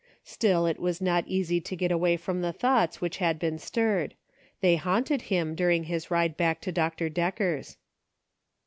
[0.23, 4.15] Still it was not easy to get away from the thoughts which had been stirred;
[4.59, 7.07] they haunted him during his ride back to Dr.
[7.07, 7.77] Decker's.